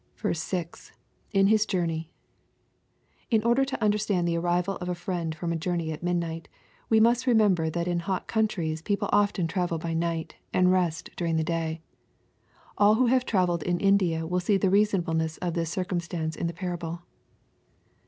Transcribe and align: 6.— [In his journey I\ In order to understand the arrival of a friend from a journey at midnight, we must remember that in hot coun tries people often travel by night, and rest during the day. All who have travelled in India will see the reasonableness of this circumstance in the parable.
6.— 0.33 0.91
[In 1.31 1.45
his 1.45 1.63
journey 1.67 2.09
I\ 3.31 3.35
In 3.35 3.43
order 3.43 3.63
to 3.63 3.79
understand 3.83 4.27
the 4.27 4.35
arrival 4.35 4.77
of 4.77 4.89
a 4.89 4.95
friend 4.95 5.35
from 5.35 5.53
a 5.53 5.55
journey 5.55 5.91
at 5.91 6.01
midnight, 6.01 6.49
we 6.89 6.99
must 6.99 7.27
remember 7.27 7.69
that 7.69 7.87
in 7.87 7.99
hot 7.99 8.27
coun 8.27 8.47
tries 8.47 8.81
people 8.81 9.09
often 9.11 9.45
travel 9.45 9.77
by 9.77 9.93
night, 9.93 10.37
and 10.51 10.71
rest 10.71 11.11
during 11.15 11.35
the 11.35 11.43
day. 11.43 11.81
All 12.79 12.95
who 12.95 13.05
have 13.13 13.25
travelled 13.27 13.61
in 13.61 13.79
India 13.79 14.25
will 14.25 14.39
see 14.39 14.57
the 14.57 14.71
reasonableness 14.71 15.37
of 15.37 15.53
this 15.53 15.69
circumstance 15.69 16.35
in 16.35 16.47
the 16.47 16.53
parable. 16.53 17.03